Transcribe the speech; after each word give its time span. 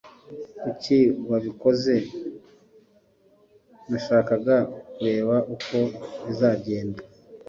Kuki 0.61 0.97
wabikoze?" 1.29 1.95
"Nashakaga 3.89 4.55
kureba 4.95 5.35
uko 5.55 5.77
bizagenda." 6.25 7.01